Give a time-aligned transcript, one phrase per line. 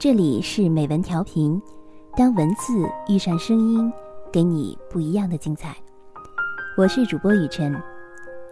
[0.00, 1.60] 这里是美文调频，
[2.16, 3.92] 当文字遇上声音，
[4.32, 5.76] 给你不一样的精彩。
[6.74, 7.78] 我是主播雨晨，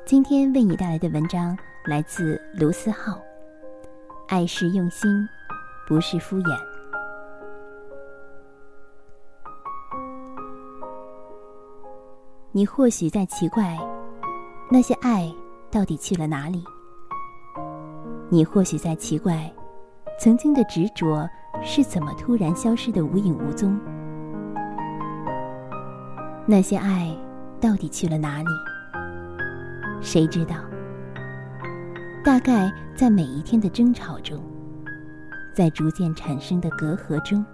[0.05, 1.57] 今天为你带来的文章
[1.87, 3.19] 来自卢思浩。
[4.27, 5.11] 爱是用心，
[5.87, 6.59] 不是敷衍。
[12.53, 13.75] 你或许在奇怪，
[14.71, 15.35] 那些爱
[15.71, 16.63] 到底去了哪里？
[18.29, 19.51] 你或许在奇怪，
[20.21, 21.27] 曾经的执着
[21.63, 23.79] 是怎么突然消失的无影无踪？
[26.47, 27.15] 那些爱
[27.61, 28.49] 到底去了哪里？
[30.01, 30.57] 谁知道？
[32.25, 34.41] 大概在每一天的争吵中，
[35.55, 37.45] 在逐渐产生的隔阂中，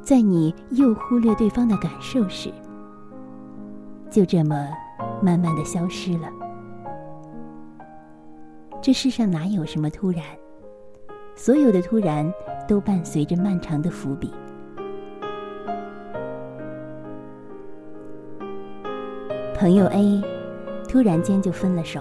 [0.00, 2.52] 在你又忽略对方的感受时，
[4.10, 4.68] 就这么
[5.22, 6.28] 慢慢的消失了。
[8.80, 10.22] 这世上哪有什么突然？
[11.34, 12.32] 所有的突然
[12.68, 14.30] 都伴随着漫长的伏笔。
[19.54, 20.22] 朋友 A
[20.88, 22.00] 突然间就分了手。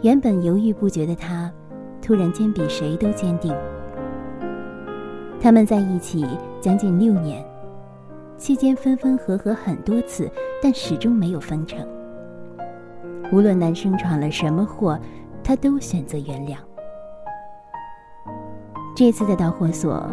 [0.00, 1.52] 原本犹豫不决的他，
[2.00, 3.54] 突然间比谁都坚定。
[5.40, 6.24] 他们在一起
[6.60, 7.44] 将近六年，
[8.36, 10.30] 期间分分合合很多次，
[10.62, 11.86] 但始终没有分成。
[13.32, 14.98] 无论男生闯了什么祸，
[15.42, 16.56] 他都选择原谅。
[18.98, 20.04] 这次的导火索，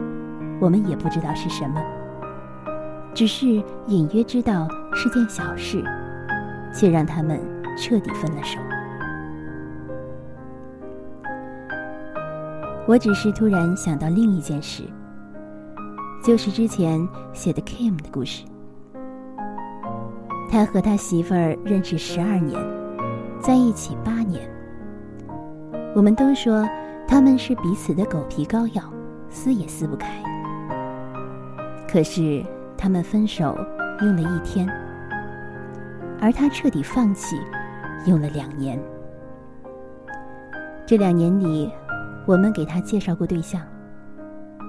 [0.61, 1.83] 我们也不知道是什么，
[3.15, 3.47] 只是
[3.87, 5.83] 隐约知道是件小事，
[6.71, 7.41] 却让他们
[7.75, 8.59] 彻底分了手。
[12.87, 14.83] 我只是突然想到另一件事，
[16.23, 18.45] 就是之前写的 Kim 的故事。
[20.47, 22.61] 他和他媳妇儿认识十二年，
[23.41, 24.47] 在一起八年。
[25.95, 26.63] 我们都说
[27.07, 28.83] 他们是彼此的狗皮膏药，
[29.29, 30.21] 撕也撕不开。
[31.87, 32.43] 可是
[32.77, 33.57] 他们分手
[34.01, 34.67] 用了一天，
[36.19, 37.37] 而他彻底放弃
[38.05, 38.79] 用了两年。
[40.85, 41.71] 这两年里。
[42.27, 43.61] 我们给他介绍过对象，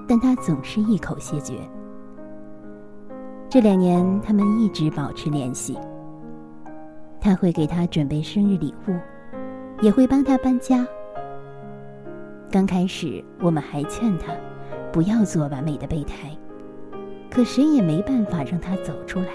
[0.07, 1.55] 但他总是一口谢绝。
[3.49, 5.75] 这两年，他们一直保持联系。
[7.19, 8.95] 他会给他准备生日礼物，
[9.81, 10.85] 也会帮他搬家。
[12.49, 14.33] 刚开始，我们还劝他
[14.91, 16.35] 不要做完美的备胎，
[17.29, 19.27] 可谁也没办法让他走出来。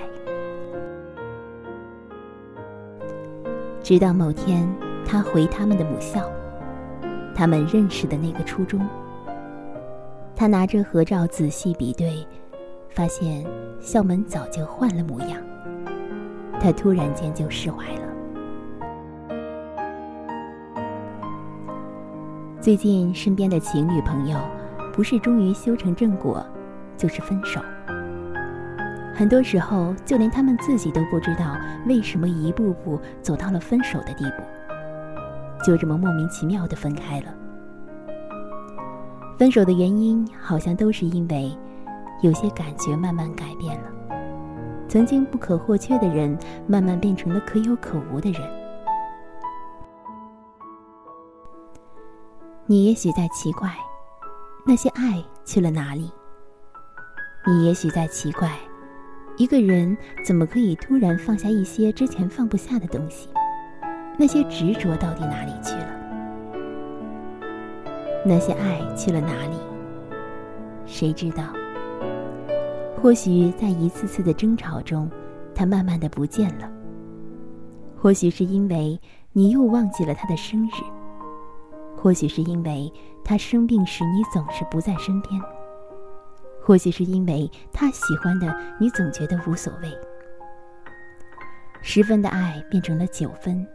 [3.82, 4.66] 直到某天，
[5.04, 6.30] 他回他们的母校。
[7.34, 8.80] 他们认识的那个初中，
[10.36, 12.26] 他拿着合照仔细比对，
[12.90, 13.44] 发现
[13.80, 15.40] 校门早就换了模样。
[16.60, 18.11] 他突然间就释怀了。
[22.62, 24.38] 最近身边的情侣朋友，
[24.92, 26.46] 不是终于修成正果，
[26.96, 27.60] 就是分手。
[29.12, 31.56] 很多时候，就连他们自己都不知道
[31.88, 34.44] 为什么一步步走到了分手的地步。
[35.66, 37.34] 就这么莫名其妙的分开了。
[39.36, 41.50] 分手的原因好像都是因为，
[42.22, 43.90] 有些感觉慢慢改变了。
[44.86, 48.61] 曾经不可或缺的人，慢慢变成了可有可无的人。
[52.66, 53.68] 你也许在奇怪，
[54.64, 56.08] 那些爱去了哪里？
[57.44, 58.56] 你也许在奇怪，
[59.36, 63.28] 一个人怎么可以突然放下一些之前放不下的东西？
[64.16, 65.88] 那些执着到底哪里去了？
[68.24, 69.56] 那些爱去了哪里？
[70.86, 71.42] 谁知道？
[73.02, 75.10] 或许在一次次的争吵中，
[75.52, 76.70] 他慢慢的不见了。
[78.00, 79.00] 或许是因为
[79.32, 81.01] 你又忘记了他的生日。
[82.02, 82.92] 或许是因为
[83.24, 85.40] 他生病时你总是不在身边。
[86.60, 89.88] 或许是因为他喜欢的你总觉得无所谓。
[91.80, 93.66] 十分的爱变成了九分。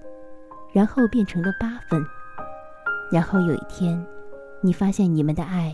[0.74, 2.06] 然后变成了八分，
[3.10, 4.06] 然后有一天，
[4.62, 5.70] 你发现你们的爱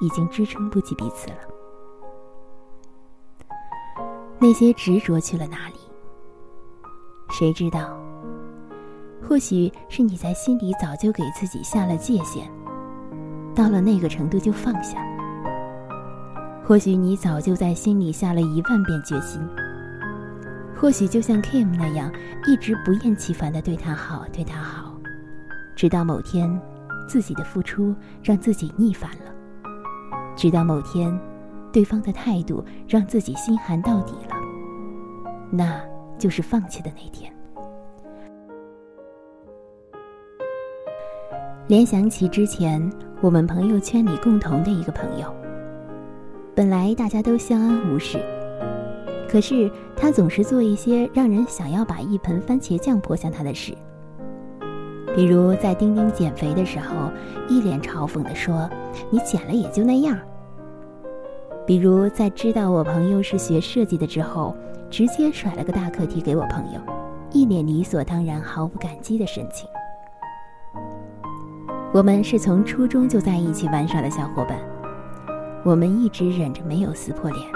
[0.00, 1.38] 已经支撑不起彼此了。
[4.38, 5.76] 那些执着去了哪里？
[7.30, 7.98] 谁知道？
[9.26, 12.46] 或许是你在心里早就给自己下了界限，
[13.54, 14.98] 到了那个程度就放下。
[16.62, 19.40] 或许你早就在心里下了一万遍决心。
[20.76, 22.12] 或许就像 Kim 那样，
[22.46, 24.94] 一直不厌其烦的对他好，对他好，
[25.74, 26.60] 直到某天，
[27.08, 29.32] 自己的付出让自己逆反了；
[30.36, 31.18] 直到某天，
[31.72, 34.36] 对方的态度让自己心寒到底了，
[35.50, 35.80] 那
[36.18, 37.33] 就是放弃的那天。
[41.66, 45.34] 联想起之前我们朋友圈里共同的一个朋友。
[46.54, 48.18] 本来大家都相安无事，
[49.26, 53.72] 可是他总是做一些让人想要把一盆番茄酱泼向他的事。
[55.16, 57.10] 比如在丁丁减肥的时候，
[57.48, 58.68] 一脸嘲讽地说
[59.08, 60.18] ：“你减了也就那样。”
[61.66, 64.54] 比如在知道我朋友是学设计的之后，
[64.90, 66.80] 直接甩了个大课题给我朋友，
[67.32, 69.66] 一脸理所当然、毫不感激的神情。
[71.94, 74.58] 我们是从初中就在一起玩耍的小伙伴。
[75.62, 77.46] 我们一直忍着没有撕破脸。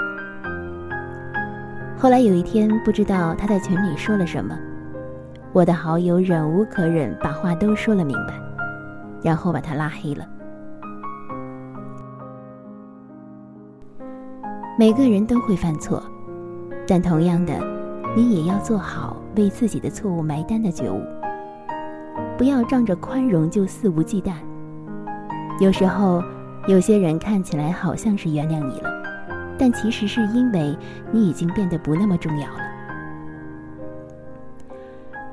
[1.98, 4.56] 后来有一天，不知道他在群里说了什么，
[5.52, 8.34] 我的好友忍无可忍，把话都说了明白，
[9.20, 10.24] 然后把他拉黑了。
[14.78, 16.00] 每个人都会犯错，
[16.86, 17.58] 但同样的，
[18.14, 21.02] 你也要做好为自己的错误埋单的觉悟，
[22.38, 24.32] 不要仗着宽容就肆无忌惮。
[25.60, 26.22] 有时候。
[26.66, 28.90] 有些人看起来好像是原谅你了，
[29.58, 30.76] 但其实是因为
[31.10, 32.58] 你已经变得不那么重要了。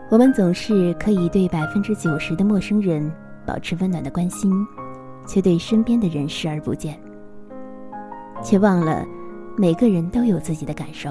[0.09, 3.11] 我们总是可以对百分之九十的陌生人
[3.45, 4.49] 保持温暖的关心，
[5.27, 6.97] 却对身边的人视而不见，
[8.41, 9.05] 却忘了
[9.57, 11.09] 每个人都有自己的感受。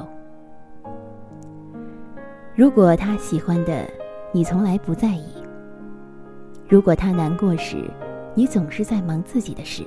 [2.55, 3.87] 如果他喜欢的，
[4.33, 5.44] 你从来不在意；
[6.75, 7.89] 如果他难过时，
[8.35, 9.85] 你总是在忙自己的事。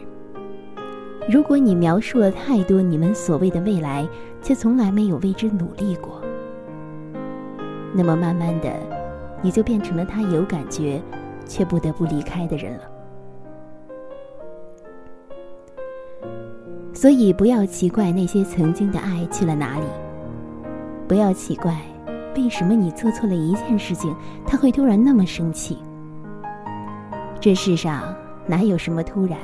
[1.29, 4.07] 如果你描述了太多你们所谓的未来，
[4.41, 6.21] 却从来没有为之努力过，
[7.93, 8.71] 那么慢慢的，
[9.41, 11.01] 你就变成了他有感觉，
[11.45, 12.83] 却不得不离开的人了。
[16.93, 19.85] 所以不要奇怪那些曾经的爱去了哪里，
[21.05, 21.75] 不要奇怪
[22.37, 25.77] 为什么你做错了一件事情，他会突然那么生气。
[27.39, 29.37] 这世上哪有什么突然？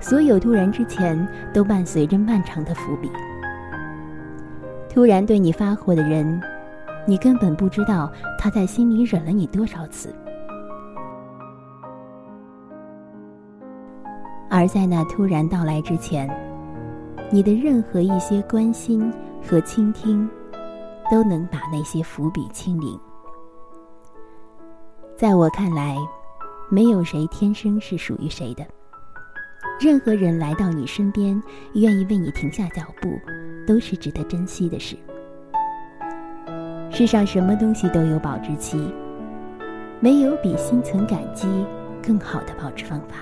[0.00, 3.10] 所有突然之前，都伴随着漫长的伏笔。
[4.88, 6.40] 突然对你发火的人，
[7.06, 10.14] 你根本不知道他在心里忍了你多少次。
[14.48, 16.28] 而在那突然到来之前，
[17.30, 20.28] 你的任何一些关心和倾听，
[21.10, 22.98] 都能把那些伏笔清零。
[25.16, 25.96] 在我看来，
[26.70, 28.64] 没有谁天生是属于谁的。
[29.80, 31.40] 任何人来到你身边，
[31.74, 33.18] 愿意为你停下脚步，
[33.66, 34.96] 都是值得珍惜的事。
[36.90, 38.92] 世上什么东西都有保质期，
[40.00, 41.46] 没有比心存感激
[42.02, 43.16] 更好的保持方法。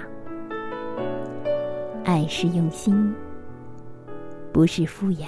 [2.04, 3.14] 爱是用心，
[4.52, 5.26] 不是敷衍。